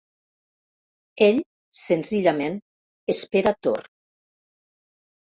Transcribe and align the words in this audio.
Ell, 1.25 1.35
senzillament, 1.79 2.55
espera 3.15 3.53
torn. 3.67 3.85